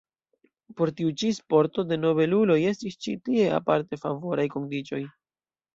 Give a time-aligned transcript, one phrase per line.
[0.79, 5.07] Por tiu ĉi sporto de nobeluloj estis ĉi tie aparte favoraj kondiĉoj.